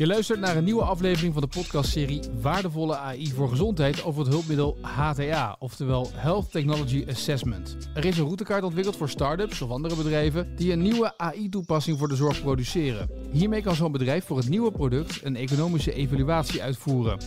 [0.00, 4.32] Je luistert naar een nieuwe aflevering van de podcastserie Waardevolle AI voor Gezondheid over het
[4.32, 7.76] hulpmiddel HTA, oftewel Health Technology Assessment.
[7.94, 12.08] Er is een routekaart ontwikkeld voor start-ups of andere bedrijven die een nieuwe AI-toepassing voor
[12.08, 13.10] de zorg produceren.
[13.32, 17.18] Hiermee kan zo'n bedrijf voor het nieuwe product een economische evaluatie uitvoeren.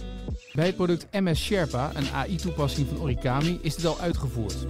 [0.53, 4.65] Bij het product MS Sherpa, een AI-toepassing van Origami, is dit al uitgevoerd.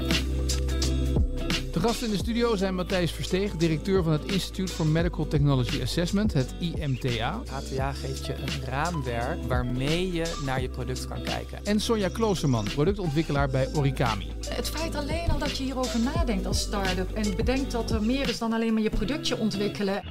[1.74, 5.82] De gasten in de studio zijn Matthijs Versteeg, directeur van het Institute for Medical Technology
[5.82, 7.42] Assessment, het IMTA.
[7.50, 11.66] HTA geeft je een raamwerk waarmee je naar je product kan kijken.
[11.66, 14.28] En Sonja Kloosterman, productontwikkelaar bij Origami.
[14.47, 18.30] Het feit alleen al dat je hierover nadenkt als start-up en bedenkt dat er meer
[18.30, 20.04] is dan alleen maar je productje ontwikkelen.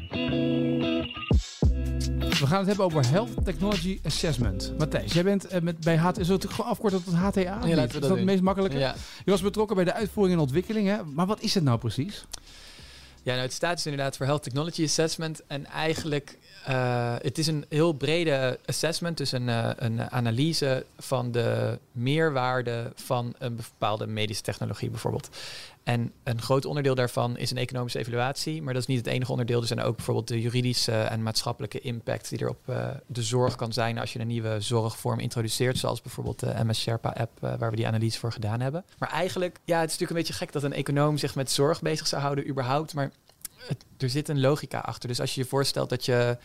[2.39, 4.73] We gaan het hebben over Health Technology Assessment.
[4.79, 7.41] Matthijs, jij bent uh, met, bij HTA, is het gewoon afkorten tot HTA?
[7.41, 8.79] Ja, laten we is dat dat het meest makkelijke?
[8.79, 8.95] Ja.
[9.25, 11.05] Je was betrokken bij de uitvoering en ontwikkeling, hè?
[11.05, 12.25] maar wat is het nou precies?
[13.25, 15.43] Ja, nou, het staat dus inderdaad voor Health Technology Assessment.
[15.47, 19.17] En eigenlijk, eh het is een heel brede assessment.
[19.17, 25.29] Dus een, eh, een analyse van de meerwaarde van een bepaalde medische technologie bijvoorbeeld.
[25.83, 28.63] En een groot onderdeel daarvan is een economische evaluatie.
[28.63, 29.61] Maar dat is niet het enige onderdeel.
[29.61, 33.57] Er zijn ook bijvoorbeeld de juridische en maatschappelijke impact die er op eh, de zorg
[33.57, 35.79] kan zijn als je een nieuwe zorgvorm introduceert.
[35.79, 38.85] Zoals bijvoorbeeld de MS Sherpa app, eh, waar we die analyse voor gedaan hebben.
[38.99, 41.81] Maar eigenlijk, ja, het is natuurlijk een beetje gek dat een econoom zich met zorg
[41.81, 42.95] bezig zou houden, überhaupt.
[42.95, 43.11] Maar
[43.99, 45.09] er zit een logica achter.
[45.09, 46.39] Dus als je je voorstelt dat je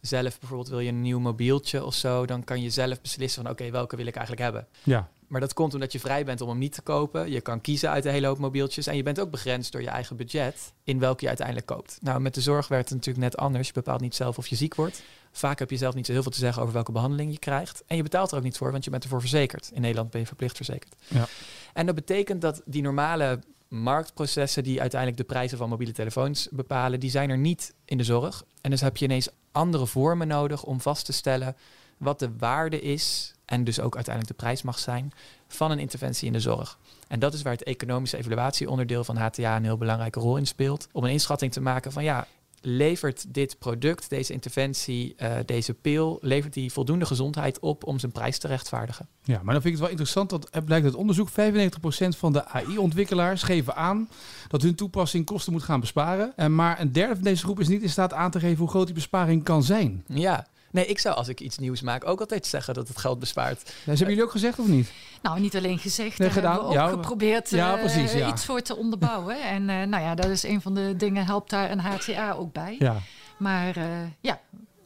[0.00, 3.52] zelf bijvoorbeeld wil je een nieuw mobieltje of zo, dan kan je zelf beslissen van
[3.52, 4.66] oké, welke wil ik eigenlijk hebben.
[4.82, 7.30] Ja, Maar dat komt omdat je vrij bent om hem niet te kopen.
[7.30, 8.86] Je kan kiezen uit een hele hoop mobieltjes.
[8.86, 11.98] En je bent ook begrensd door je eigen budget in welke je uiteindelijk koopt.
[12.00, 13.66] Nou, met de zorg werkt het natuurlijk net anders.
[13.66, 15.02] Je bepaalt niet zelf of je ziek wordt.
[15.32, 17.82] Vaak heb je zelf niet zo heel veel te zeggen over welke behandeling je krijgt.
[17.86, 19.70] En je betaalt er ook niet voor, want je bent ervoor verzekerd.
[19.74, 20.94] In Nederland ben je verplicht verzekerd.
[21.08, 21.26] Ja.
[21.72, 27.00] En dat betekent dat die normale marktprocessen die uiteindelijk de prijzen van mobiele telefoons bepalen,
[27.00, 28.44] die zijn er niet in de zorg.
[28.60, 31.56] En dus heb je ineens andere vormen nodig om vast te stellen
[32.00, 35.12] wat de waarde is en dus ook uiteindelijk de prijs mag zijn
[35.48, 36.78] van een interventie in de zorg.
[37.08, 40.88] En dat is waar het economische evaluatieonderdeel van HTA een heel belangrijke rol in speelt.
[40.92, 42.26] Om een inschatting te maken van ja,
[42.60, 48.12] levert dit product, deze interventie, eh, deze pil, levert die voldoende gezondheid op om zijn
[48.12, 49.08] prijs te rechtvaardigen?
[49.22, 50.30] ja, maar dan vind ik het wel interessant.
[50.30, 54.08] Dat het blijkt uit onderzoek 95% van de AI-ontwikkelaars geven aan
[54.48, 56.32] dat hun toepassing kosten moet gaan besparen.
[56.36, 58.68] En maar een derde van deze groep is niet in staat aan te geven hoe
[58.68, 60.04] groot die besparing kan zijn.
[60.06, 60.46] Ja.
[60.70, 63.62] Nee, ik zou als ik iets nieuws maak ook altijd zeggen dat het geld bespaart.
[63.64, 64.92] Dat hebben jullie ook gezegd of niet?
[65.22, 66.50] Nou, niet alleen gezegd, Nee, daar gedaan.
[66.52, 68.28] hebben we ook Ja, geprobeerd ja, eh, precies, ja.
[68.28, 69.42] iets voor te onderbouwen.
[69.54, 72.52] En eh, nou ja, dat is een van de dingen, helpt daar een HTA ook
[72.52, 72.76] bij.
[72.78, 72.96] Ja.
[73.36, 73.84] Maar eh,
[74.20, 74.40] ja,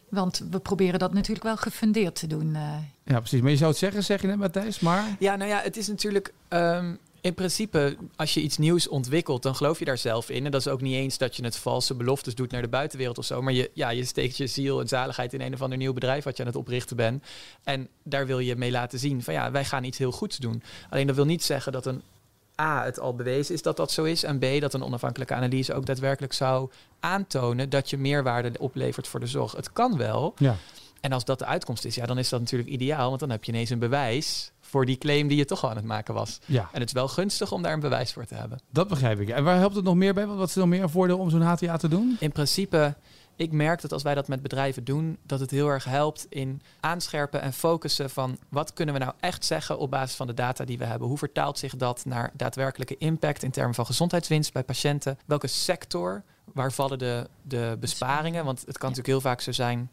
[0.09, 2.55] want we proberen dat natuurlijk wel gefundeerd te doen.
[2.55, 2.63] eh.
[3.05, 3.41] Ja, precies.
[3.41, 5.05] Maar je zou het zeggen, zeg je net Matthijs, maar...
[5.19, 6.33] Ja, nou ja, het is natuurlijk.
[6.49, 10.45] ehm, in principe, als je iets nieuws ontwikkelt, dan geloof je daar zelf in.
[10.45, 13.19] En dat is ook niet eens dat je het valse beloftes doet naar de buitenwereld
[13.19, 13.43] of zo.
[13.43, 16.25] Maar je, ja, je steekt je ziel en zaligheid in een of ander nieuw bedrijf
[16.25, 17.25] wat je aan het oprichten bent.
[17.63, 20.63] En daar wil je mee laten zien van ja, wij gaan iets heel goeds doen.
[20.91, 22.03] Alleen dat wil niet zeggen dat een
[22.61, 24.23] A, het al bewezen is dat dat zo is.
[24.23, 26.71] En B, dat een onafhankelijke analyse ook daadwerkelijk zou
[27.01, 29.53] aantonen dat je meerwaarde oplevert voor de zorg.
[29.53, 30.35] Het kan wel.
[30.39, 30.57] Ja.
[31.05, 33.09] En als dat de uitkomst is, ja, dan is dat natuurlijk ideaal.
[33.09, 35.77] Want dan heb je ineens een bewijs voor die claim die je toch al aan
[35.77, 36.39] het maken was.
[36.47, 38.61] ja, En het is wel gunstig om daar een bewijs voor te hebben.
[38.71, 39.29] dat begrijp ik.
[39.29, 40.27] En waar helpt het nog meer bij?
[40.27, 42.17] Wat is er nog meer een voordeel om zo'n HTA te doen?
[42.21, 42.95] In principe,
[43.37, 46.63] ik merk dat als wij dat met bedrijven doen, dat het heel erg helpt in
[46.81, 50.65] aanscherpen en focussen van wat kunnen we nou echt zeggen op basis van de data
[50.65, 51.09] die we hebben.
[51.09, 55.19] Hoe vertaalt zich dat naar daadwerkelijke impact in termen van gezondheidswinst bij patiënten?
[55.27, 56.23] Welke sector,
[56.53, 58.45] waar vallen de, de besparingen?
[58.45, 59.91] Want het kan natuurlijk heel vaak zo zijn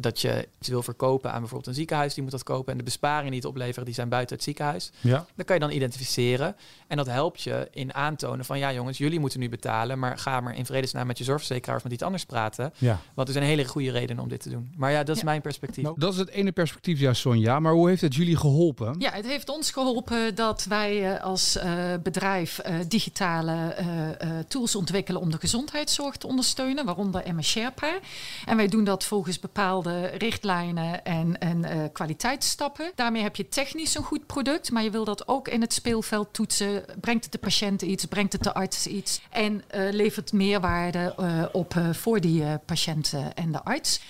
[0.00, 2.72] dat je iets wil verkopen aan bijvoorbeeld een ziekenhuis, die moet dat kopen.
[2.72, 4.90] En de besparingen die het opleveren, die zijn buiten het ziekenhuis.
[5.00, 5.26] Ja.
[5.34, 6.56] Dat kan je dan identificeren.
[6.86, 9.98] En dat helpt je in aantonen van ja jongens, jullie moeten nu betalen.
[9.98, 12.72] Maar ga maar in vredesnaam met je zorgverzekeraar of met iets anders praten.
[12.78, 13.00] Ja.
[13.14, 14.72] Want er zijn hele goede redenen om dit te doen.
[14.76, 15.28] Maar ja, dat is Ja.
[15.28, 15.84] mijn perspectief.
[15.84, 17.60] Nou, dat is het ene perspectief, ja, Sonja.
[17.60, 18.94] Maar hoe heeft het jullie geholpen?
[18.98, 21.72] Ja, het heeft ons geholpen dat wij eh, als eh,
[22.02, 27.98] bedrijf eh, digitale eh, eh, tools ontwikkelen om de gezondheidszorg te ondersteunen, waaronder MS Sherpa.
[28.46, 32.92] En wij doen dat volgens bepaalde richtlijnen en, en eh, kwaliteitsstappen.
[32.94, 36.28] Daarmee heb je technisch een goed product, maar je wil dat ook in het speelveld
[36.32, 36.84] toetsen.
[37.00, 41.44] Brengt het de patiënt iets, brengt het de arts iets en eh, levert meerwaarde eh,
[41.52, 44.00] op voor die patiënten en de arts.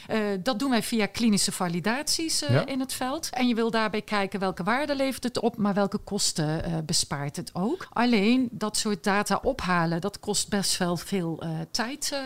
[0.43, 2.67] Dat doen wij via klinische validaties Ja.
[2.67, 3.29] in het veld.
[3.31, 7.50] En je wil daarbij kijken welke waarde levert het op, maar welke kosten bespaart het
[7.55, 7.87] ook.
[7.91, 12.21] Alleen dat soort data ophalen, dat kost best wel veel tijd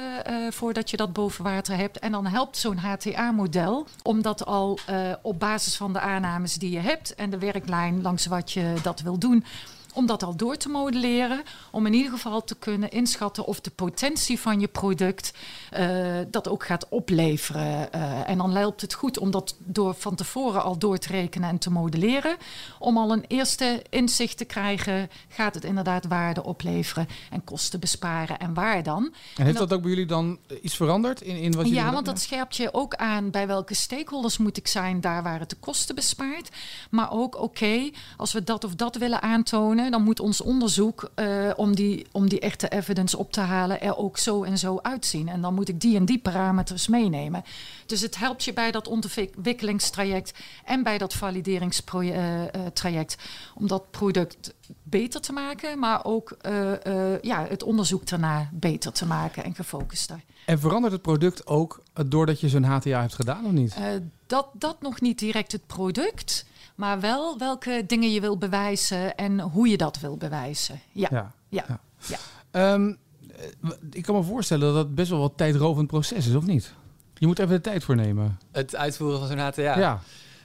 [0.50, 1.99] voordat je dat boven water hebt.
[1.99, 3.44] En dan helpt zo'n HTA-model
[4.02, 8.02] om dat al eh, op basis van de aannames die je hebt en de werklijn
[8.02, 9.44] langs wat je dat wil doen
[9.94, 11.43] om dat al door te modelleren.
[11.70, 15.32] Om in ieder geval te kunnen inschatten of de potentie van je product
[15.79, 17.88] uh, dat ook gaat opleveren.
[17.94, 21.49] Uh, en dan helpt het goed om dat door van tevoren al door te rekenen
[21.49, 22.37] en te modelleren.
[22.79, 28.38] Om al een eerste inzicht te krijgen, gaat het inderdaad waarde opleveren en kosten besparen
[28.38, 29.14] en waar dan.
[29.37, 32.06] En heeft dat, ook bij jullie dan iets veranderd in, in wat jullie Ja, want
[32.06, 35.56] dat scherpt je ook aan bij welke stakeholders moet ik zijn, daar waar het de
[35.56, 36.49] kosten bespaart.
[36.90, 41.51] Maar ook, oké, als we dat of dat willen aantonen, dan moet ons onderzoek uh,
[41.57, 45.29] om, die, om die echte evidence op te halen er ook zo en zo uitzien.
[45.29, 47.45] En dan moet ik die en die parameters meenemen.
[47.87, 53.17] Dus het helpt je bij dat ontwikkelingstraject en bij dat valideringstraject
[53.55, 58.93] om dat product beter te maken, maar ook uh, uh, ja, het onderzoek daarna beter
[58.93, 60.21] te maken en gefocuster.
[60.47, 63.77] En verandert het product ook doordat je zo'n HTA hebt gedaan of niet?
[64.35, 69.41] Dat, dat nog niet direct het product, maar wel welke dingen je wil bewijzen en
[69.41, 70.81] hoe je dat wil bewijzen.
[70.93, 71.35] Ja, ja.
[71.49, 71.65] ja.
[71.69, 71.81] ja.
[72.53, 72.73] ja.
[72.73, 72.99] Um,
[73.91, 76.75] ik kan me voorstellen dat dat best wel wat tijdrovend proces is, of niet?
[77.15, 78.39] Je moet even de tijd voor nemen.
[78.53, 79.79] Het uitvoeren van zo'n HTA?
[79.79, 80.01] Ja.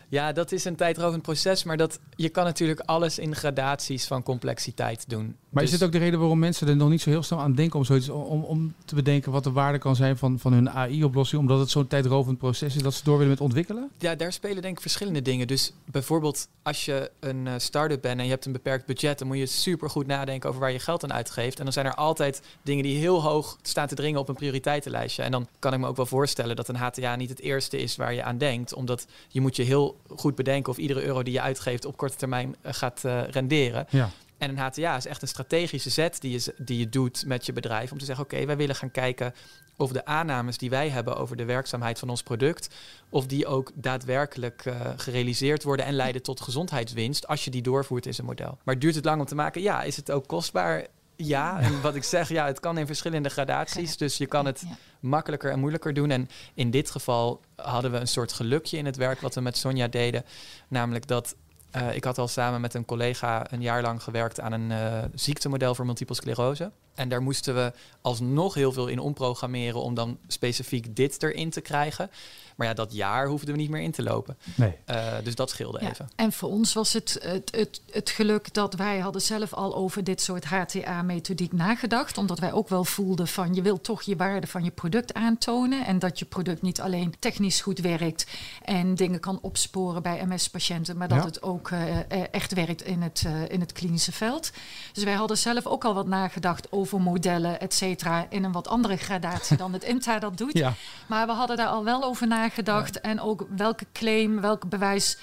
[0.09, 4.23] Ja, dat is een tijdrovend proces, maar dat, je kan natuurlijk alles in gradaties van
[4.23, 5.35] complexiteit doen.
[5.49, 7.39] Maar dus is dit ook de reden waarom mensen er nog niet zo heel snel
[7.39, 10.53] aan denken om zoiets om, om te bedenken wat de waarde kan zijn van, van
[10.53, 13.89] hun AI-oplossing, omdat het zo'n tijdrovend proces is dat ze door willen met ontwikkelen?
[13.97, 15.47] Ja, daar spelen denk ik verschillende dingen.
[15.47, 19.27] Dus bijvoorbeeld als je een uh, start-up bent en je hebt een beperkt budget, dan
[19.27, 21.57] moet je super goed nadenken over waar je geld aan uitgeeft.
[21.57, 25.23] En dan zijn er altijd dingen die heel hoog staan te dringen op een prioriteitenlijstje.
[25.23, 27.95] En dan kan ik me ook wel voorstellen dat een HTA niet het eerste is
[27.95, 31.33] waar je aan denkt, omdat je moet je heel goed bedenken of iedere euro die
[31.33, 33.85] je uitgeeft op korte termijn uh, gaat uh, renderen.
[33.89, 34.09] Ja.
[34.37, 37.53] En een HTA is echt een strategische zet die je, die je doet met je
[37.53, 39.33] bedrijf om te zeggen: oké, wij willen gaan kijken
[39.77, 42.75] of de aannames die wij hebben over de werkzaamheid van ons product,
[43.09, 48.05] of die ook daadwerkelijk uh, gerealiseerd worden en leiden tot gezondheidswinst als je die doorvoert
[48.05, 48.57] in een model.
[48.63, 49.61] Maar duurt het lang om te maken?
[49.61, 49.83] Ja.
[49.83, 50.87] Is het ook kostbaar?
[51.21, 53.97] Ja, en wat ik zeg, ja, het kan in verschillende gradaties.
[53.97, 54.63] Dus je kan het
[54.99, 56.11] makkelijker en moeilijker doen.
[56.11, 59.57] En in dit geval hadden we een soort gelukje in het werk wat we met
[59.57, 60.25] Sonja deden.
[60.67, 61.35] Namelijk dat
[61.75, 65.03] uh, ik had al samen met een collega een jaar lang gewerkt aan een uh,
[65.13, 66.71] ziektemodel voor multiple sclerose.
[66.99, 71.61] En daar moesten we alsnog heel veel in omprogrammeren om dan specifiek dit erin te
[71.61, 72.09] krijgen.
[72.55, 74.37] Maar ja, dat jaar hoefden we niet meer in te lopen.
[74.55, 74.75] Nee.
[74.89, 76.09] Uh, dus dat scheelde ja, even.
[76.15, 80.03] En voor ons was het, het, het, het geluk dat wij hadden zelf al over
[80.03, 82.17] dit soort HTA-methodiek nagedacht.
[82.17, 85.85] Omdat wij ook wel voelden van je wilt toch je waarde van je product aantonen.
[85.85, 88.27] En dat je product niet alleen technisch goed werkt
[88.63, 90.97] en dingen kan opsporen bij MS-patiënten.
[90.97, 91.25] Maar dat Ja.
[91.25, 91.97] het ook uh,
[92.31, 94.51] echt werkt in het, uh, in het klinische veld.
[94.93, 98.25] Dus wij hadden zelf ook al wat nagedacht over modellen, et cetera.
[98.29, 100.57] In een wat andere gradatie dan het INTA dat doet.
[100.57, 100.73] Ja.
[101.07, 103.01] Maar we hadden daar al wel over nagedacht.
[103.01, 105.17] En ook welke claim, welk bewijs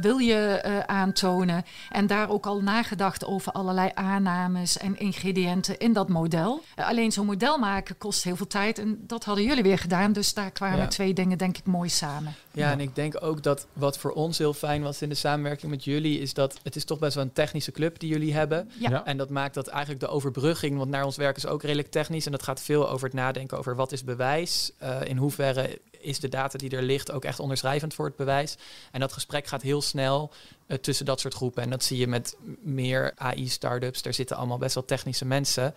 [0.00, 1.64] wil je uh, aantonen.
[1.90, 6.62] En daar ook al nagedacht over allerlei aannames en ingrediënten in dat model.
[6.78, 8.78] Uh, alleen zo'n model maken kost heel veel tijd.
[8.78, 10.12] En dat hadden jullie weer gedaan.
[10.12, 10.86] Dus daar kwamen Ja.
[10.86, 12.34] twee dingen denk ik mooi samen.
[12.52, 15.70] Ja, en ik denk ook dat wat voor ons heel fijn was in de samenwerking
[15.70, 18.70] met jullie, is dat het is toch best wel een technische club die jullie hebben.
[18.78, 18.90] Ja.
[18.90, 19.04] Ja.
[19.04, 22.26] En dat maakt dat eigenlijk de overbrugging, want naar ons werk is ook redelijk technisch.
[22.26, 24.72] En dat gaat veel over het nadenken over wat is bewijs.
[24.82, 28.56] Uh, in hoeverre is de data die er ligt ook echt onderschrijvend voor het bewijs.
[28.92, 30.32] En dat gesprek gaat heel snel
[30.66, 31.62] uh, tussen dat soort groepen.
[31.62, 34.02] En dat zie je met meer AI-startups.
[34.02, 35.74] Daar zitten allemaal best wel technische mensen.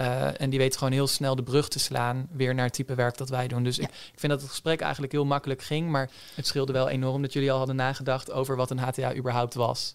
[0.00, 2.94] Uh, en die weten gewoon heel snel de brug te slaan weer naar het type
[2.94, 3.64] werk dat wij doen.
[3.64, 3.82] Dus Ja.
[3.82, 5.90] ik, ik vind dat het gesprek eigenlijk heel makkelijk ging.
[5.90, 9.54] Maar het scheelde wel enorm dat jullie al hadden nagedacht over wat een HTA überhaupt
[9.54, 9.94] was.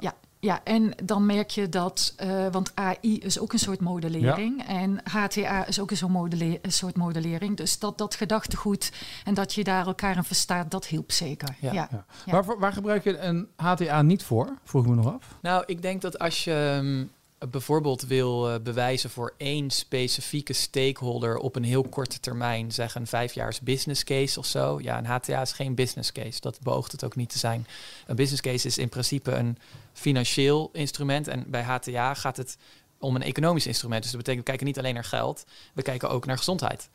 [0.00, 5.00] Ja, en dan merk je dat, uh, want AI is ook een soort modellering en
[5.04, 7.56] HTA is ook een soort, modelle een soort modellering.
[7.56, 8.92] Dus dat, dat gedachtegoed
[9.24, 11.56] en dat je daar elkaar in verstaat, dat hielp zeker.
[11.60, 11.72] Ja.
[11.72, 11.88] Ja.
[11.90, 12.04] Ja.
[12.24, 12.42] Ja.
[12.42, 14.58] Waar, waar gebruik je een HTA niet voor?
[14.64, 15.36] Vroeg ik me nog af.
[15.42, 17.10] Nou, ik denk dat als je um,
[17.48, 23.06] bijvoorbeeld wil uh, bewijzen voor één specifieke stakeholder op een heel korte termijn, zeg een
[23.06, 24.80] vijfjaars business case of zo.
[24.80, 26.40] Ja, een HTA is geen business case.
[26.40, 27.66] Dat beoogt het ook niet te zijn.
[28.06, 29.58] Een business case is in principe een
[29.92, 32.56] financieel instrument en bij HTA gaat het
[32.98, 34.02] om een economisch instrument.
[34.02, 36.88] Dus dat betekent, we kijken niet alleen naar geld, we kijken ook naar gezondheid.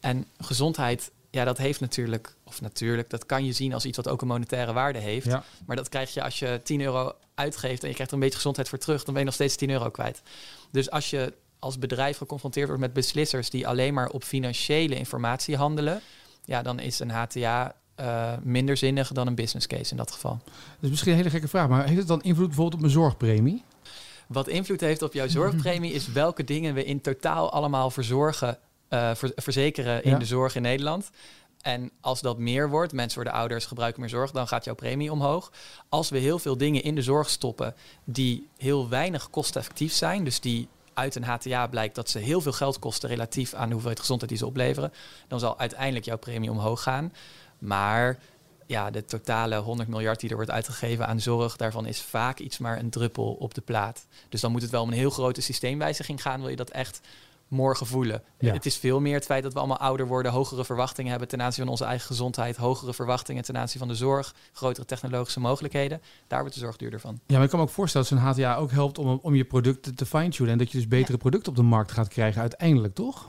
[0.00, 4.08] En gezondheid, ja, dat heeft natuurlijk, of natuurlijk, dat kan je zien als iets wat
[4.08, 5.26] ook een monetaire waarde heeft.
[5.26, 5.44] Ja.
[5.66, 8.36] Maar dat krijg je als je 10 euro uitgeeft en je krijgt er een beetje
[8.36, 10.22] gezondheid voor terug, dan ben je nog steeds 10 euro kwijt.
[10.70, 15.56] Dus als je als bedrijf geconfronteerd wordt met beslissers die alleen maar op financiële informatie
[15.56, 16.00] handelen,
[16.44, 20.38] ja, dan is een HTA uh, minder zinnig dan een business case in dat geval.
[20.80, 23.64] Dus misschien een hele gekke vraag, maar heeft het dan invloed bijvoorbeeld op mijn zorgpremie?
[24.26, 28.58] Wat invloed heeft op jouw zorgpremie is welke dingen we in totaal allemaal verzorgen,
[28.90, 30.18] uh, ver, verzekeren in Ja.
[30.18, 31.10] de zorg in Nederland.
[31.60, 35.12] En als dat meer wordt, mensen worden ouders, gebruiken meer zorg, dan gaat jouw premie
[35.12, 35.52] omhoog.
[35.88, 40.40] Als we heel veel dingen in de zorg stoppen die heel weinig kosteffectief zijn, dus
[40.40, 44.00] die uit een HTA blijkt dat ze heel veel geld kosten relatief aan de hoeveelheid
[44.00, 44.92] gezondheid die ze opleveren,
[45.28, 47.12] dan zal uiteindelijk jouw premie omhoog gaan.
[47.58, 48.18] Maar
[48.66, 52.58] ja, de totale 100 miljard die er wordt uitgegeven aan zorg, daarvan is vaak iets
[52.58, 54.06] maar een druppel op de plaat.
[54.28, 57.00] Dus dan moet het wel om een heel grote systeemwijziging gaan, wil je dat echt
[57.50, 58.22] morgen voelen.
[58.38, 61.42] Het is veel meer het feit dat we allemaal ouder worden, hogere verwachtingen hebben ten
[61.42, 66.00] aanzien van onze eigen gezondheid, hogere verwachtingen ten aanzien van de zorg, grotere technologische mogelijkheden.
[66.26, 67.20] Daar wordt de zorg duurder van.
[67.26, 69.44] Ja, maar ik kan me ook voorstellen dat zo'n HTA ook helpt om, om je
[69.44, 72.94] producten te fine-tunen en dat je dus betere producten op de markt gaat krijgen uiteindelijk,
[72.94, 73.28] toch?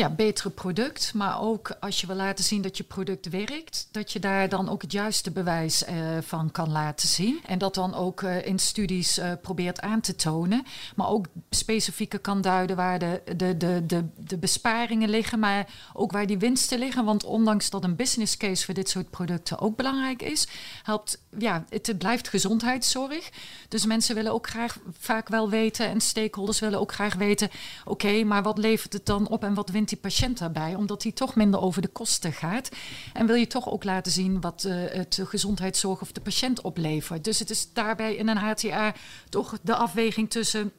[0.00, 1.14] Ja, betere product.
[1.14, 4.68] Maar ook als je wil laten zien dat je product werkt, dat je daar dan
[4.68, 7.40] ook het juiste bewijs uh, van kan laten zien.
[7.46, 10.64] En dat dan ook uh, in studies uh, probeert aan te tonen.
[10.96, 16.12] Maar ook specifieker kan duiden waar de, de, de, de, de besparingen liggen, maar ook
[16.12, 17.04] waar die winsten liggen.
[17.04, 20.46] Want ondanks dat een business case voor dit soort producten ook belangrijk is,
[20.82, 23.30] helpt, ja, het blijft gezondheidszorg.
[23.68, 27.50] Dus mensen willen ook graag vaak wel weten en stakeholders willen ook graag weten,
[27.84, 31.12] oké, maar wat levert het dan op en wat wint die patiënt daarbij, omdat hij
[31.12, 32.68] toch minder over de kosten gaat.
[33.12, 37.24] En wil je toch ook laten zien wat uh, het gezondheidszorg of de patiënt oplevert.
[37.24, 38.94] Dus het is daarbij in een HTA
[39.28, 40.72] toch de afweging tussen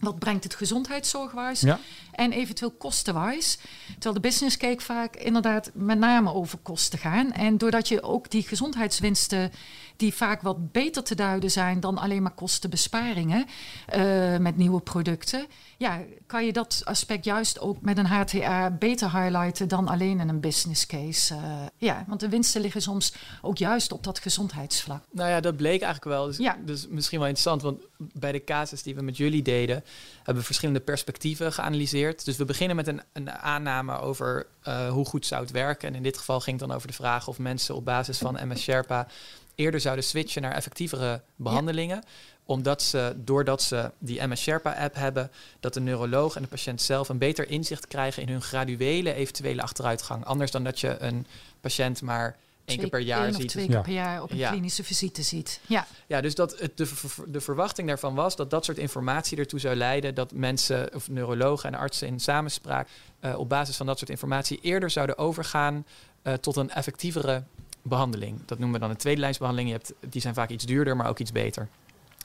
[0.00, 1.78] wat brengt het gezondheidszorgwijs ja.
[2.12, 3.58] en eventueel kostenwijs.
[3.92, 7.32] Terwijl de business cake vaak inderdaad met name over kosten gaan.
[7.32, 9.52] En doordat je ook die gezondheidswinsten
[9.98, 13.46] die vaak wat beter te duiden zijn dan alleen maar kostenbesparingen
[13.96, 15.46] uh, met nieuwe producten.
[15.76, 20.28] Ja, kan je dat aspect juist ook met een HTA beter highlighten dan alleen in
[20.28, 21.34] een business case.
[21.34, 21.40] Uh,
[21.76, 23.12] ja, want de winsten liggen soms
[23.42, 25.02] ook juist op dat gezondheidsvlak.
[25.10, 26.26] Nou ja, dat bleek eigenlijk wel.
[26.26, 26.56] Dus, ja.
[26.64, 29.84] dus misschien wel interessant, want bij de casus die we met jullie deden,
[30.16, 32.24] hebben we verschillende perspectieven geanalyseerd.
[32.24, 35.88] Dus we beginnen met een, een aanname over uh, hoe goed zou het werken.
[35.88, 38.38] En in dit geval ging het dan over de vraag of mensen op basis van
[38.48, 39.06] MS Sherpa
[39.58, 42.02] eerder zouden switchen naar effectievere behandelingen.
[42.44, 47.08] Omdat ze, doordat ze die MS Sherpa-app hebben, dat de neuroloog en de patiënt zelf
[47.08, 50.24] een beter inzicht krijgen in hun graduele eventuele achteruitgang.
[50.24, 51.26] Anders dan dat je een
[51.60, 53.48] patiënt maar één keer per jaar ziet.
[53.48, 55.60] twee keer per jaar op een klinische visite ziet.
[55.66, 56.88] Ja, ja dus dat het, de,
[57.26, 61.72] de verwachting daarvan was dat dat soort informatie ertoe zou leiden dat mensen, of neurologen
[61.72, 62.88] en artsen in samenspraak,
[63.20, 65.86] uh, op basis van dat soort informatie eerder zouden overgaan
[66.22, 67.42] uh, tot een effectievere
[67.82, 68.40] behandeling.
[68.46, 69.70] Dat noemen we dan een tweede lijnsbehandeling.
[69.70, 71.68] Je hebt, die zijn vaak iets duurder, maar ook iets beter.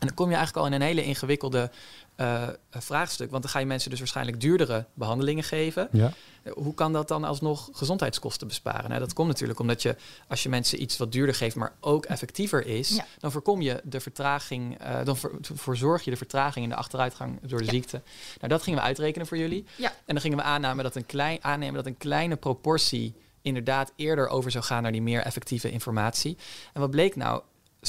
[0.04, 1.72] En dan kom je eigenlijk al in een hele ingewikkelde
[2.18, 3.32] uh, vraagstuk.
[3.32, 5.88] Want dan ga je mensen dus waarschijnlijk duurdere behandelingen geven.
[5.92, 6.14] Ja.
[6.54, 8.90] Hoe kan dat dan alsnog gezondheidskosten besparen?
[8.90, 9.96] Nou, dat komt natuurlijk omdat je,
[10.28, 14.00] als je mensen iets wat duurder geeft, maar ook effectiever is, dan voorkom je de
[14.00, 18.02] vertraging, uh, dan voorzorg je de vertraging in de achteruitgang door de ziekte.
[18.38, 19.66] Nou, dat gingen we uitrekenen voor jullie.
[19.76, 19.90] Ja.
[19.90, 24.28] En dan gingen we aannemen dat een, klein, aannemen dat een kleine proportie inderdaad eerder
[24.28, 26.38] over zou gaan naar die meer effectieve informatie.
[26.74, 27.42] En wat bleek nou,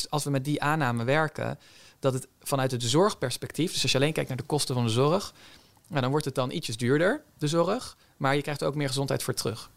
[0.08, 1.58] als we met die aanname werken,
[1.99, 4.90] dat het vanuit het zorgperspectief, dus als je alleen kijkt naar de kosten van de
[4.90, 5.34] zorg,
[5.88, 9.23] dan wordt het dan ietsjes duurder, de zorg, maar je krijgt er ook meer gezondheid
[9.23, 9.70] voor terug.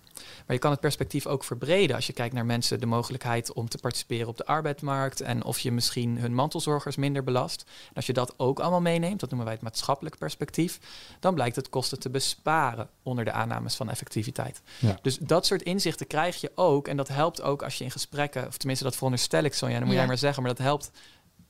[0.45, 3.69] Maar je kan het perspectief ook verbreden als je kijkt naar mensen de mogelijkheid om
[3.69, 7.65] te participeren op de arbeidsmarkt en of je misschien hun mantelzorgers minder belast.
[7.87, 10.79] En als je dat ook allemaal meeneemt, dat noemen wij het maatschappelijk perspectief,
[11.19, 14.61] dan blijkt het kosten te besparen onder de aannames van effectiviteit.
[14.79, 14.99] Ja.
[15.01, 18.47] Dus dat soort inzichten krijg je ook en dat helpt ook als je in gesprekken,
[18.47, 20.91] of tenminste dat veronderstel ik zo, ja, dan moet jij maar zeggen, maar dat helpt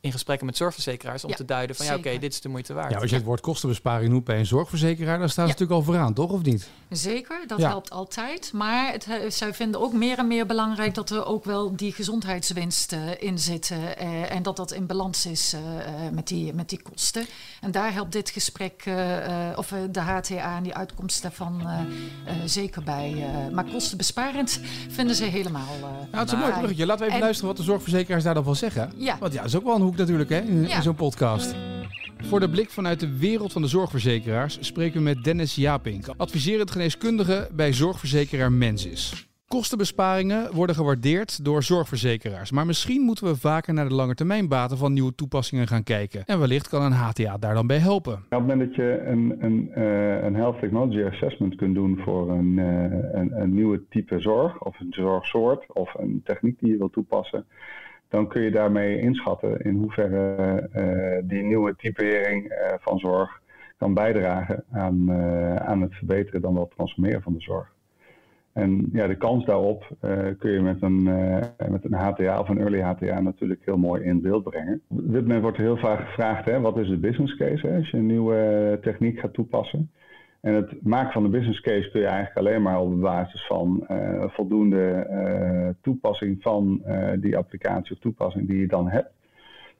[0.07, 2.91] in gesprekken met zorgverzekeraars om te duiden van ja, oké, dit is de moeite waard.
[2.91, 5.85] Ja, als je het woord kostenbesparing noemt bij een zorgverzekeraar, dan staan ze natuurlijk al
[5.85, 6.69] vooraan, toch of niet?
[6.89, 8.51] Zeker, dat helpt altijd.
[8.53, 12.91] Maar het, zij vinden ook meer en meer belangrijk dat er ook wel die gezondheidswinst
[12.91, 15.59] uh, in zitten eh, en dat dat in balans is uh,
[16.11, 17.25] met, die, met die kosten.
[17.61, 18.83] En daar helpt dit gesprek,
[19.55, 21.61] of de HTA en die uitkomst daarvan
[22.45, 23.29] zeker bij.
[23.53, 24.59] maar kostenbesparend
[24.89, 25.75] vinden ze helemaal.
[25.79, 26.85] nou, het is een mooi bruggetje.
[26.85, 28.91] Laten we even luisteren wat de zorgverzekeraars daar dan van zeggen.
[28.95, 29.17] Ja.
[29.19, 31.55] Want ja, dat is ook wel een hoek natuurlijk hè, in, zo'n podcast.
[32.17, 36.71] Voor de blik vanuit de wereld van de zorgverzekeraars spreken we met Dennis Japink, adviserend
[36.71, 39.27] geneeskundige bij zorgverzekeraar Mensis.
[39.47, 45.15] Kostenbesparingen worden gewaardeerd door zorgverzekeraars, maar misschien moeten we vaker naar de langetermijnbaten van nieuwe
[45.15, 46.23] toepassingen gaan kijken.
[46.25, 48.13] En wellicht kan een HTA daar dan bij helpen.
[48.13, 52.29] Op het moment dat je een, een, uh, een Health Technology Assessment kunt doen voor
[52.31, 52.65] een, uh,
[53.11, 57.45] een, een nieuwe type zorg, of een zorgsoort, of een techniek die je wilt toepassen,
[58.09, 63.41] dan kun je daarmee inschatten in hoeverre uh, die nieuwe typering uh, van zorg
[63.77, 67.75] kan bijdragen aan, uh, aan het verbeteren dan wel transformeren van de zorg.
[68.53, 69.87] En ja, de kans daarop
[70.39, 71.03] kun je met een,
[71.69, 74.81] met een HTA of een early HTA natuurlijk heel mooi in beeld brengen.
[74.87, 77.89] Op dit moment wordt heel vaak gevraagd, hè, wat is de business case hè, als
[77.89, 79.91] je een nieuwe techniek gaat toepassen?
[80.41, 83.87] En het maken van de business case kun je eigenlijk alleen maar op basis van
[83.91, 89.11] uh, voldoende uh, toepassing van uh, die applicatie of toepassing die je dan hebt.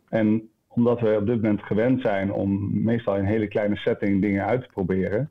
[0.10, 4.22] En omdat we op dit moment gewend zijn om meestal in een hele kleine setting
[4.22, 5.30] dingen uit te proberen,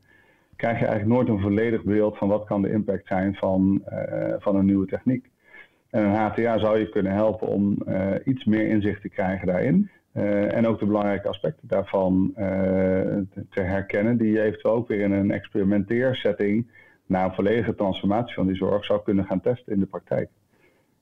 [0.57, 3.83] krijg je eigenlijk nooit een volledig beeld van wat kan de impact zijn van,
[4.39, 5.31] van een nieuwe techniek.
[5.91, 7.79] En een HTA zou je kunnen helpen om
[8.25, 9.91] iets meer inzicht te krijgen daarin.
[10.17, 12.45] Uh, en ook de belangrijke aspecten daarvan uh,
[13.51, 16.71] te herkennen, die je eventueel ook weer in een experimenteersetting
[17.07, 20.29] na een volledige transformatie van die zorg zou kunnen gaan testen in de praktijk.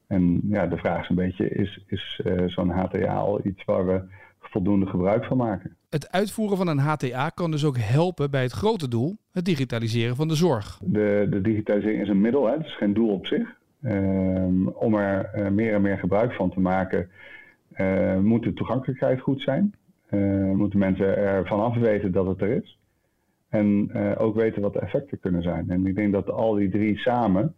[0.06, 3.86] En ja, de vraag is een beetje, is, is uh, zo'n HTA al iets waar
[3.86, 4.02] we
[4.40, 5.76] voldoende gebruik van maken?
[5.90, 10.16] Het uitvoeren van een HTA kan dus ook helpen bij het grote doel, het digitaliseren
[10.16, 10.80] van de zorg.
[10.82, 12.52] De, de digitalisering is een middel, hè?
[12.52, 13.56] het is geen doel op zich.
[13.82, 17.10] Ehm, om er meer en meer gebruik van te maken
[18.22, 19.74] moet de toegankelijkheid goed zijn.
[20.10, 22.78] Uh, moeten mensen ervan af weten dat het er is.
[23.48, 25.70] En uh, ook weten wat de effecten kunnen zijn.
[25.70, 27.54] En ik denk dat al die drie samen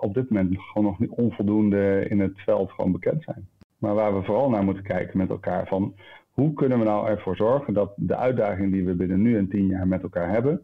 [0.00, 3.48] op dit moment gewoon nog niet onvoldoende in het veld gewoon bekend zijn.
[3.78, 5.94] Maar waar we vooral naar moeten kijken met elkaar van
[6.32, 9.66] hoe kunnen we nou ervoor zorgen dat de uitdaging die we binnen nu en tien
[9.66, 10.60] jaar met elkaar hebben,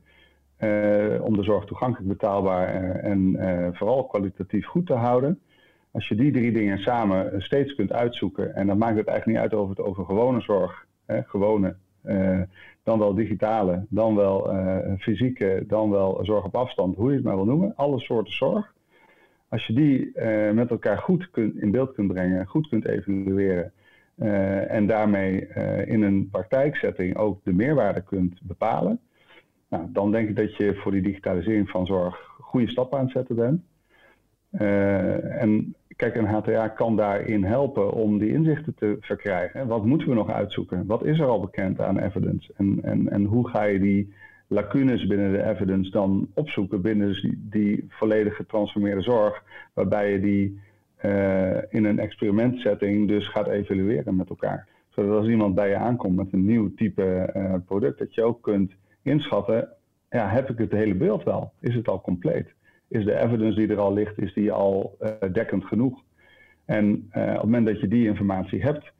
[1.23, 3.37] om de zorg toegankelijk, betaalbaar en
[3.75, 5.41] vooral kwalitatief goed te houden,
[5.95, 9.53] als je die drie dingen samen steeds kunt uitzoeken, en dan maakt het eigenlijk niet
[9.53, 12.41] uit of het over gewone zorg, hè, gewone, uh,
[12.83, 17.25] dan wel digitale, dan wel uh, fysieke, dan wel zorg op afstand, hoe je het
[17.25, 18.73] maar wil noemen, alle soorten zorg.
[19.49, 20.13] Als je die
[20.53, 23.73] met elkaar goed kunt, in beeld kunt brengen, goed kunt evalueren
[24.69, 25.49] en daarmee
[25.87, 29.01] in een praktijksetting ook de meerwaarde kunt bepalen,
[29.69, 33.13] nou, dan denk ik dat je voor die digitalisering van zorg goede stappen aan het
[33.13, 33.63] zetten bent.
[35.41, 39.67] en kijk, een HTA kan daarin helpen om die inzichten te verkrijgen.
[39.67, 40.87] Wat moeten we nog uitzoeken?
[40.87, 42.53] Wat is er al bekend aan evidence?
[42.57, 44.13] En, en, en hoe ga je die
[44.47, 49.43] lacunes binnen de evidence dan opzoeken binnen die, volledig getransformeerde zorg,
[49.75, 50.61] waarbij je die
[51.05, 54.69] uh, in een experimentsetting dus gaat evalueren met elkaar.
[54.89, 58.43] Zodat als iemand bij je aankomt met een nieuw type uh, product, dat je ook
[58.43, 58.73] kunt
[59.03, 59.69] inschatten,
[60.11, 61.53] ja, heb ik het hele beeld wel?
[61.61, 62.55] Is het al compleet?
[62.95, 66.03] Is de evidence die er al ligt, is die al uh, dekkend genoeg.
[66.65, 68.93] En uh, op het moment dat je die informatie hebt,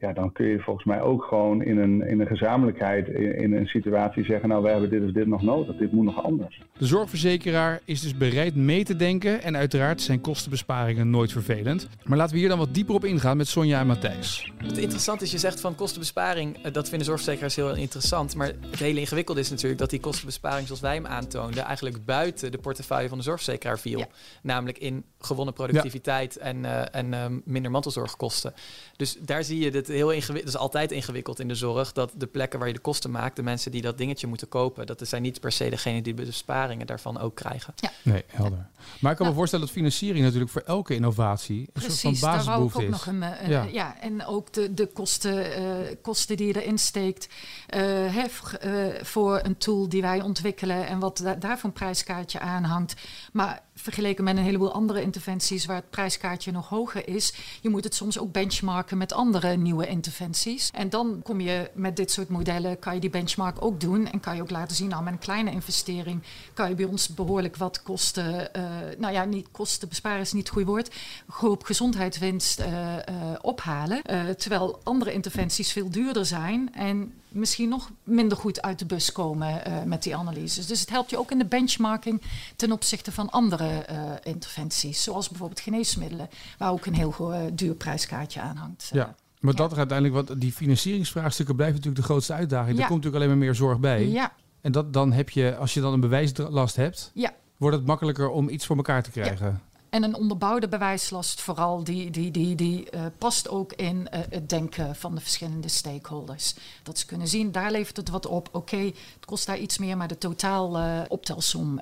[0.00, 3.52] ja, dan kun je volgens mij ook gewoon in een, in een gezamenlijkheid in, in,
[3.52, 6.62] een situatie zeggen, nou we hebben dit of dit nog nodig, dit moet nog anders.
[6.78, 11.88] De zorgverzekeraar is dus bereid mee te denken en uiteraard zijn kostenbesparingen nooit vervelend.
[12.04, 14.52] Maar laten we hier dan wat dieper op ingaan met Sonja en Matthijs.
[14.56, 18.34] Het interessante is, je zegt van kostenbesparing, eh, dat vinden zorgverzekeraars heel interessant.
[18.34, 22.52] Maar het hele ingewikkelde is natuurlijk dat die kostenbesparing zoals wij hem aantoonden, eigenlijk buiten
[22.52, 23.98] de portefeuille van de zorgverzekeraar viel.
[23.98, 24.08] Ja.
[24.42, 26.46] Namelijk in gewonnen productiviteit ja.
[26.46, 28.54] en, uh, en uh, minder mantelzorgkosten.
[28.96, 30.52] Dus daar zie je dat heel ingewikkeld.
[30.52, 31.92] Dat is altijd ingewikkeld in de zorg.
[31.92, 34.86] Dat de plekken waar je de kosten maakt, de mensen die dat dingetje moeten kopen,
[34.86, 37.74] dat zijn niet per se degene die de besparingen daarvan ook krijgen.
[37.76, 37.90] Ja.
[38.02, 38.66] Nee, helder.
[39.00, 42.30] Maar ik kan me voorstellen dat financiering natuurlijk voor elke innovatie een Precies, soort van
[42.30, 42.90] basisbehoefte is.
[42.90, 43.62] Nog een, een, ja.
[43.62, 44.00] ja.
[44.00, 47.28] en ook de, de kosten, uh, kosten die je erin steekt
[47.74, 47.80] uh,
[48.14, 52.94] hef, uh, voor een tool die wij ontwikkelen en wat da daar van prijskaartje aanhangt.
[53.32, 57.84] Maar vergeleken met een heleboel andere interventies waar het prijskaartje nog hoger is, je moet
[57.84, 60.70] het soms ook benchmarken met andere nieuwe interventies.
[60.70, 64.20] En dan kom je met dit soort modellen, kan je die benchmark ook doen en
[64.20, 66.22] kan je ook laten zien, nou met een kleine investering
[66.54, 68.62] kan je bij ons behoorlijk wat kosten, uh,
[68.98, 70.94] nou ja, niet kosten besparen is niet het goede woord,
[71.26, 73.00] hoop gezondheidswinst uh, uh,
[73.40, 74.02] ophalen.
[74.36, 79.62] terwijl andere interventies veel duurder zijn en misschien nog minder goed uit de bus komen
[79.68, 80.66] uh, met die analyses.
[80.66, 82.22] Dus het helpt je ook in de benchmarking
[82.56, 87.74] ten opzichte van andere uh, interventies, zoals bijvoorbeeld geneesmiddelen, waar ook een heel uh, duur
[87.74, 88.90] prijskaartje aan hangt.
[88.92, 89.14] Ja.
[89.40, 92.76] Maar dat er uiteindelijk, wat die financieringsvraagstukken blijven natuurlijk de grootste uitdaging.
[92.76, 92.82] Ja.
[92.82, 94.08] Er komt natuurlijk alleen maar meer zorg bij.
[94.08, 94.32] Ja.
[94.60, 97.34] En dat, dan heb je, als je dan een bewijslast hebt, ja.
[97.56, 99.46] wordt het makkelijker om iets voor elkaar te krijgen.
[99.46, 99.60] Ja.
[99.90, 104.48] En een onderbouwde bewijslast vooral, die, die, die, die uh, past ook in uh, het
[104.48, 106.54] denken van de verschillende stakeholders.
[106.82, 108.48] Dat ze kunnen zien, daar levert het wat op.
[108.48, 111.80] Oké, okay, het kost daar iets meer, maar de totaal uh, optelsom,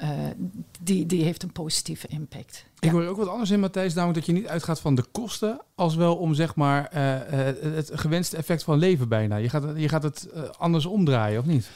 [0.80, 2.64] die, die heeft een positieve impact.
[2.78, 5.60] Ik hoor ook wat anders in, Matthijs, namelijk dat je niet uitgaat van de kosten,
[5.74, 6.88] als wel om zeg maar
[7.70, 9.36] het gewenste effect van leven bijna.
[9.36, 11.70] Je gaat, je gaat het anders omdraaien, of niet?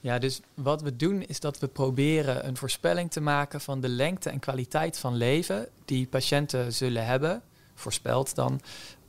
[0.00, 3.88] Ja, dus wat we doen is dat we proberen een voorspelling te maken van de
[3.88, 7.42] lengte en kwaliteit van leven die patiënten zullen hebben,
[7.74, 8.60] voorspeld dan,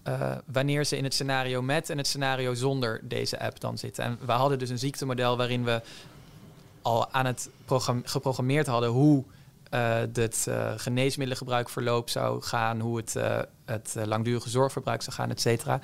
[0.07, 4.03] uh, wanneer ze in het scenario met en het scenario zonder deze app dan zitten.
[4.03, 5.81] En we hadden dus een ziektemodel waarin we
[6.81, 7.49] al aan het
[8.03, 9.23] geprogrammeerd hadden hoe
[9.73, 13.15] uh, het uh, geneesmiddelengebruik verloop zou gaan, hoe het,
[13.65, 15.81] het langdurige zorgverbruik zou gaan, et cetera.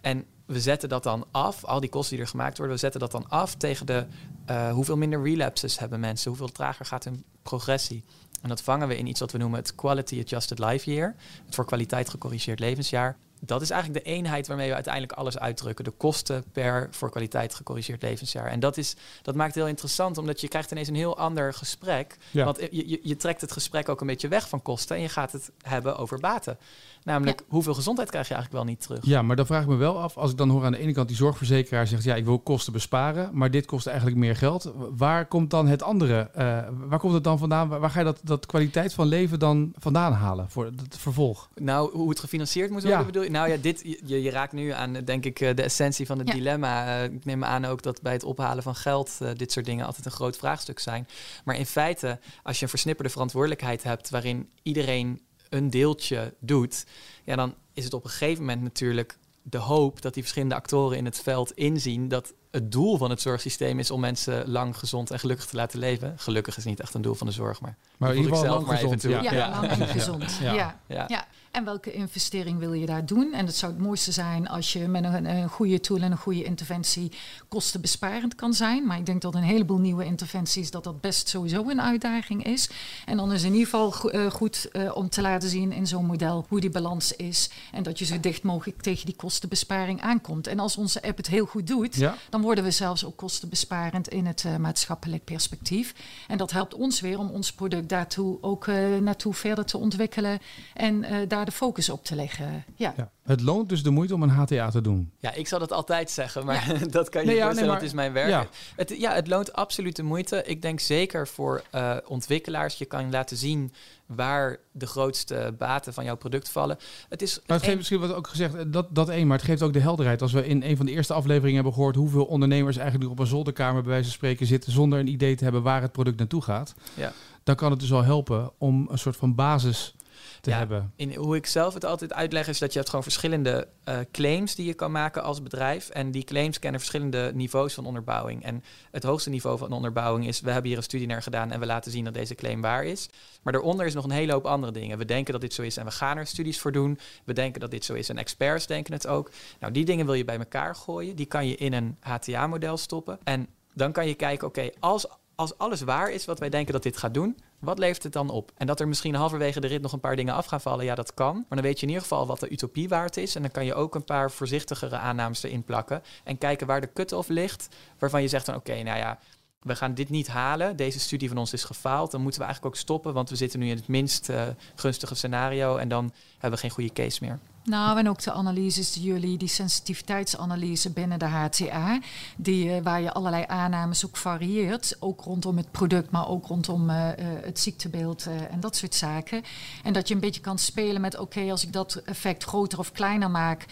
[0.00, 3.00] En we zetten dat dan af, al die kosten die er gemaakt worden, we zetten
[3.00, 4.06] dat dan af tegen de
[4.50, 8.04] uh, hoeveel minder relapses hebben mensen, hoeveel trager gaat hun progressie.
[8.42, 11.54] En dat vangen we in iets wat we noemen het Quality Adjusted Life Year, het
[11.54, 15.84] voor kwaliteit gecorrigeerd levensjaar dat is eigenlijk de eenheid waarmee we uiteindelijk alles uitdrukken.
[15.84, 18.46] De kosten per voor kwaliteit gecorrigeerd levensjaar.
[18.46, 21.54] En dat, is, dat maakt het heel interessant, omdat je krijgt ineens een heel ander
[21.54, 22.16] gesprek.
[22.32, 25.08] Want je, je, je, trekt het gesprek ook een beetje weg van kosten en je
[25.08, 26.58] gaat het hebben over baten.
[27.04, 28.98] Namelijk, hoeveel gezondheid krijg je eigenlijk wel niet terug?
[29.02, 30.92] Ja, maar dan vraag ik me wel af, als ik dan hoor aan de ene
[30.92, 34.72] kant die zorgverzekeraar zegt, ja, ik wil kosten besparen, maar dit kost eigenlijk meer geld.
[34.96, 36.30] Waar komt dan het andere?
[36.38, 37.68] Uh, waar komt het dan vandaan?
[37.68, 41.48] Waar, ga je dat, dat kwaliteit van leven dan vandaan halen voor het vervolg?
[41.54, 43.06] Nou, hoe het gefinancierd moet worden, ja.
[43.06, 43.29] bedoel je?
[43.30, 46.26] Nou ja, dit, je, je raakt nu aan, denk ik, eh, de essentie van het
[46.26, 46.98] dilemma.
[46.98, 50.06] Uh, ik neem aan ook dat bij het ophalen van geld dit soort dingen altijd
[50.06, 51.08] een groot vraagstuk zijn.
[51.44, 56.86] Maar in feite, als je een versnipperde verantwoordelijkheid hebt waarin iedereen een deeltje doet,
[57.24, 60.96] ja, dan is het op een gegeven moment natuurlijk de hoop dat die verschillende actoren
[60.96, 65.10] in het veld inzien dat het doel van het zorgsysteem is om mensen lang gezond
[65.10, 66.14] en gelukkig te laten leven.
[66.18, 68.68] Gelukkig is niet echt een doel van de zorg, maar, maar in ieder geval lang
[68.68, 69.02] gezond.
[69.02, 70.38] Ja, ja, lang en gezond.
[70.40, 70.80] Ja.
[70.86, 71.26] Ja.
[71.50, 73.32] En welke investering wil je daar doen?
[73.32, 76.18] En het zou het mooiste zijn als je met een, een goede tool en een
[76.18, 77.12] goede interventie
[77.48, 78.86] kostenbesparend kan zijn.
[78.86, 82.70] Maar ik denk dat een heleboel nieuwe interventies dat dat best sowieso een uitdaging is.
[83.06, 86.06] En dan is in ieder geval uh, goed uh, om te laten zien in zo'n
[86.06, 87.50] model hoe die balans is.
[87.72, 90.46] En dat je zo dicht mogelijk tegen die kostenbesparing aankomt.
[90.46, 92.16] En als onze app het heel goed doet, ja.
[92.28, 95.94] dan worden we zelfs ook kostenbesparend in het uh, maatschappelijk perspectief.
[96.28, 98.66] En dat helpt ons weer om ons product daartoe ook
[99.00, 100.38] naartoe verder te ontwikkelen.
[100.74, 102.64] En daar de focus op te leggen.
[102.76, 102.94] Ja.
[102.96, 103.10] ja.
[103.22, 105.12] Het loont dus de moeite om een HTA te doen.
[105.18, 107.92] Ja, ik zal dat altijd zeggen, maar dat kan je nee, niet ja, dat is
[107.92, 108.28] mijn werk.
[108.28, 108.46] Ja.
[108.76, 110.42] Het, ja, het loont absoluut de moeite.
[110.46, 112.78] Ik denk zeker voor uh, ontwikkelaars.
[112.78, 113.72] Je kan laten zien
[114.06, 116.78] waar de grootste baten van jouw product vallen.
[117.08, 119.46] Het is maar het geeft misschien wat ook gezegd, eh, dat, dat één, maar het
[119.46, 120.22] geeft ook de helderheid.
[120.22, 123.26] Als we in een van de eerste afleveringen hebben gehoord hoeveel ondernemers eigenlijk op een
[123.26, 126.42] zolderkamer bij wijze van spreken zitten zonder een idee te hebben waar het product naartoe
[126.42, 126.74] gaat.
[126.94, 127.12] Ja.
[127.42, 129.94] Dan kan het dus wel helpen om een soort van basis
[130.40, 130.92] te ja, hebben.
[130.96, 134.54] In, hoe ik zelf het altijd uitleg is dat je hebt gewoon verschillende uh, claims
[134.54, 135.88] die je kan maken als bedrijf.
[135.88, 138.44] En die claims kennen verschillende niveaus van onderbouwing.
[138.44, 141.60] En het hoogste niveau van onderbouwing is, we hebben hier een studie naar gedaan en
[141.60, 143.08] we laten zien dat deze claim waar is.
[143.42, 144.98] Maar daaronder is nog een hele hoop andere dingen.
[144.98, 146.98] We denken dat dit zo is en we gaan er studies voor doen.
[147.24, 149.30] We denken dat dit zo is en experts denken het ook.
[149.60, 151.16] Nou, die dingen wil je bij elkaar gooien.
[151.16, 153.18] Die kan je in een HTA-model stoppen.
[153.24, 156.82] En dan kan je kijken, oké, als, als alles waar is wat wij denken dat
[156.82, 158.52] dit gaat doen, wat levert het dan op?
[158.56, 160.94] En dat er misschien halverwege de rit nog een paar dingen af gaan vallen, ja,
[160.94, 161.34] dat kan.
[161.34, 163.34] Maar dan weet je in ieder geval wat de utopie waard is.
[163.34, 166.02] En dan kan je ook een paar voorzichtigere aannames erin plakken.
[166.24, 167.68] En kijken waar de cut-off ligt,
[167.98, 169.18] waarvan je zegt dan, oké, nou ja,
[169.62, 170.76] we gaan dit niet halen.
[170.76, 172.10] Deze studie van ons is gefaald.
[172.10, 174.42] Dan moeten we eigenlijk ook stoppen, want we zitten nu in het minst uh,
[174.74, 175.76] gunstige scenario.
[175.76, 177.38] En dan hebben we geen goede case meer.
[177.64, 181.98] Nou, en ook de analyses die jullie, die sensitiviteitsanalyse binnen de HTA,
[182.36, 186.90] die, uh, waar je allerlei aannames ook varieert, ook rondom het product, maar ook rondom
[186.90, 187.08] uh,
[187.42, 189.42] het ziektebeeld en dat soort zaken.
[189.82, 192.92] En dat je een beetje kan spelen met, oké, als ik dat effect groter of
[192.92, 193.66] kleiner maak,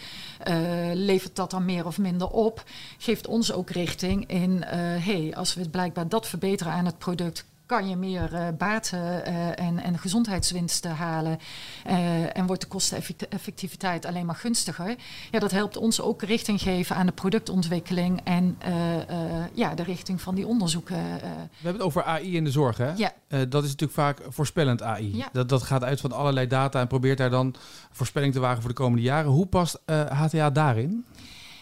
[0.93, 2.63] levert dat dan meer of minder op?
[2.97, 7.45] Geeft ons ook richting in, hey, als we het blijkbaar dat verbeteren aan het product,
[7.69, 11.39] kan je meer uh, baten uh, en, en gezondheidswinsten halen.
[11.87, 14.95] Uh, en wordt de kosteneffectiviteit alleen maar gunstiger.
[15.31, 18.57] Ja, dat helpt ons ook richting geven aan de productontwikkeling en
[19.53, 20.95] ja, de richting van die onderzoeken.
[20.95, 22.91] We hebben het over AI in de zorg, hè?
[22.91, 23.13] Ja.
[23.27, 25.17] dat is natuurlijk vaak voorspellend AI.
[25.17, 25.29] Ja.
[25.31, 27.55] Dat, dat gaat uit van allerlei data en probeert daar dan
[27.91, 29.31] voorspelling te wagen voor de komende jaren.
[29.31, 29.79] Hoe past
[30.09, 31.05] HTA daarin?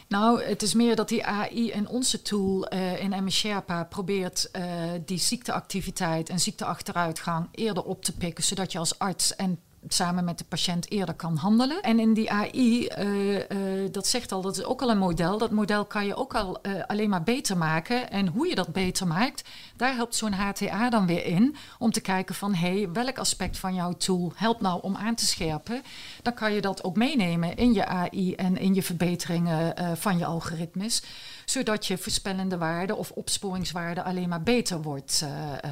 [0.08, 4.50] Nou, het is meer dat die AI in onze tool uh, in MS Sherpa probeert
[4.52, 4.64] uh,
[5.06, 10.38] die ziekteactiviteit en ziekteachteruitgang eerder op te pikken, zodat je als arts en samen met
[10.38, 11.82] de patiënt eerder kan handelen.
[11.82, 13.44] En in die AI, uh, uh,
[13.92, 15.38] dat zegt al, dat is ook al een model.
[15.38, 18.10] Dat model kan je ook al uh, alleen maar beter maken.
[18.10, 21.56] En hoe je dat beter maakt, daar helpt zo'n HTA dan weer in.
[21.80, 25.16] Om te kijken van, hé, hey, welk aspect van jouw tool helpt nou om aan
[25.16, 25.82] te scherpen.
[26.22, 30.26] Dan kan je dat ook meenemen in je AI en in je verbeteringen van je
[30.26, 31.02] algoritmes
[31.50, 35.22] zodat je voorspellende waarde of opsporingswaarde alleen maar beter wordt.
[35.24, 35.72] Uh, uh.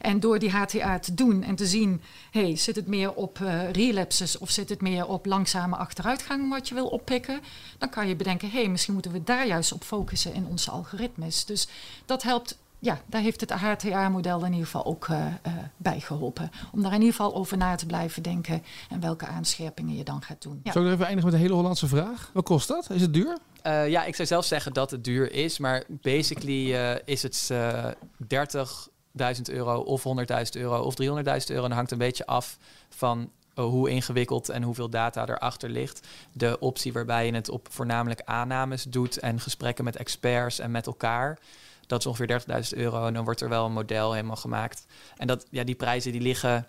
[0.00, 3.70] En door die HTA te doen en te zien, hey, zit het meer op uh,
[3.70, 7.40] relapses of zit het meer op langzame achteruitgang wat je wil oppikken,
[7.78, 11.44] dan kan je bedenken, hey, misschien moeten we daar juist op focussen in onze algoritmes.
[11.44, 11.68] Dus
[12.04, 15.26] dat helpt ja, daar heeft het HTA-model in ieder geval ook uh,
[15.76, 16.50] bij geholpen.
[16.72, 20.22] Om daar in ieder geval over na te blijven denken en welke aanscherpingen je dan
[20.22, 20.60] gaat doen.
[20.62, 20.72] Ja.
[20.72, 22.30] Zou ik even eindigen met een hele Hollandse vraag?
[22.32, 22.90] Wat kost dat?
[22.90, 23.38] Is het duur?
[23.68, 29.42] Uh, ja, ik zou zelf zeggen dat het duur is, maar basically is het 30.000
[29.50, 31.08] euro of 100.000 euro of 300.000
[31.46, 31.64] euro.
[31.64, 36.06] En hangt een beetje af van hoe ingewikkeld en hoeveel data erachter ligt.
[36.32, 40.86] De optie waarbij je het op voornamelijk aannames doet en gesprekken met experts en met
[40.86, 41.38] elkaar.
[41.86, 44.86] Dat is ongeveer 30.000 euro en dan wordt er wel een model helemaal gemaakt.
[45.16, 46.66] En dat, ja, die prijzen die liggen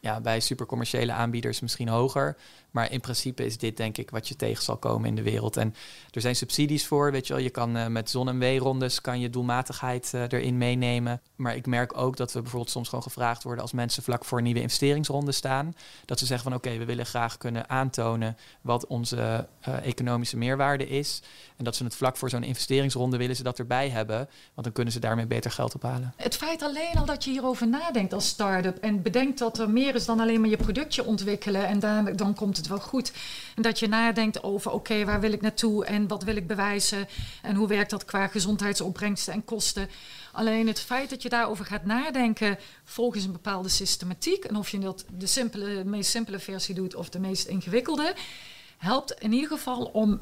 [0.00, 2.36] ja, bij supercommerciële aanbieders misschien hoger.
[2.72, 5.56] Maar in principe is dit denk ik wat je tegen zal komen in de wereld.
[5.56, 5.74] En
[6.10, 7.42] er zijn subsidies voor, weet je wel.
[7.42, 11.20] Je kan uh, met zon- en weerondes kan je doelmatigheid uh, erin meenemen.
[11.36, 14.38] Maar ik merk ook dat we bijvoorbeeld soms gewoon gevraagd worden als mensen vlak voor
[14.38, 15.74] een nieuwe investeringsronde staan.
[16.04, 20.88] Dat ze zeggen van oké, we willen graag kunnen aantonen wat onze uh, economische meerwaarde
[20.88, 21.22] is.
[21.56, 24.16] En dat ze het vlak voor zo'n investeringsronde willen ze dat erbij hebben.
[24.54, 26.12] Want dan kunnen ze daarmee beter geld ophalen.
[26.16, 29.94] Het feit alleen al dat je hierover nadenkt als start-up en bedenkt dat er meer
[29.94, 31.66] is dan alleen maar je productje ontwikkelen.
[31.66, 33.12] En dan, dan komt het wel goed.
[33.54, 37.08] En dat je nadenkt over oké, waar wil ik naartoe en wat wil ik bewijzen
[37.42, 39.88] en hoe werkt dat qua gezondheidsopbrengsten en kosten.
[40.32, 44.78] Alleen het feit dat je daarover gaat nadenken volgens een bepaalde systematiek en of je
[44.78, 48.14] dat de simpele, meest simpele versie doet of de meest ingewikkelde,
[48.78, 50.20] helpt in ieder geval om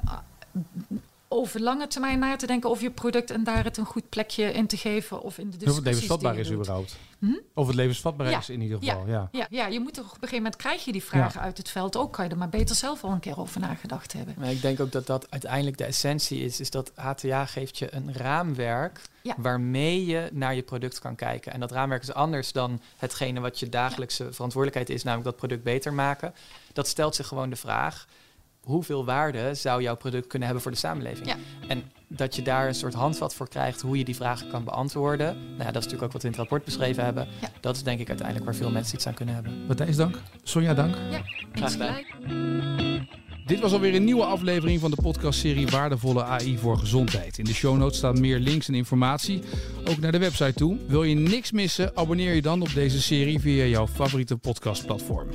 [1.28, 4.52] over lange termijn na te denken over je product en daar het een goed plekje
[4.52, 5.70] in te geven of in de discussie.
[5.70, 6.96] Of het levensvatbaar is überhaupt.
[7.20, 7.32] Hm?
[7.54, 8.38] Of het levensvatbaar Ja.
[8.38, 9.06] is in ieder geval.
[9.06, 9.28] Ja.
[9.32, 11.70] Ja, ja, je moet er op een gegeven moment krijg je die vragen uit het
[11.70, 12.12] veld ook.
[12.12, 14.34] Kan je er maar beter zelf al een keer over nagedacht hebben.
[14.38, 16.60] Maar ik denk ook dat dat uiteindelijk de essentie is.
[16.60, 19.34] Is dat HTA geeft je een raamwerk Ja.
[19.36, 21.52] waarmee je naar je product kan kijken.
[21.52, 25.02] En dat raamwerk is anders dan hetgene wat je dagelijkse verantwoordelijkheid is.
[25.02, 26.34] Namelijk dat product beter maken.
[26.72, 28.06] Dat stelt zich gewoon de vraag.
[28.60, 31.26] Hoeveel waarde zou jouw product kunnen hebben voor de samenleving?
[31.26, 31.36] Ja.
[31.68, 35.26] En dat je daar een soort handvat voor krijgt hoe je die vragen kan beantwoorden.
[35.26, 37.28] Nou, ja, dat is natuurlijk ook wat we in het rapport beschreven hebben.
[37.60, 39.66] Dat is denk ik uiteindelijk waar veel mensen iets aan kunnen hebben.
[39.66, 40.18] Matthijs, dank.
[40.42, 40.94] Sonja, dank.
[41.10, 42.02] Ja, graag.
[43.46, 47.38] Dit was alweer een nieuwe aflevering van de podcastserie Waardevolle AI voor Gezondheid.
[47.38, 49.42] In de show notes staan meer links en informatie,
[49.84, 50.76] ook naar de website toe.
[50.86, 51.96] Wil je niks missen?
[51.96, 55.28] Abonneer je dan op deze serie via jouw favoriete podcastplatform.